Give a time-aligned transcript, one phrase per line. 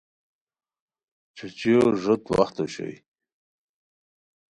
[1.35, 2.97] چھوچیو ݱوت وخت اوشوئے